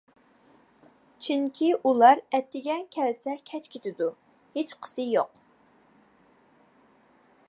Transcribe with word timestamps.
چۈنكى 1.25 1.67
ئۇلار 1.89 2.21
ئەتىگەن 2.37 2.81
كەلسە 2.95 3.35
كەچ 3.51 3.69
كېتىدۇ، 3.75 4.09
ھېچقىسى 4.57 5.09
يوق. 5.11 5.45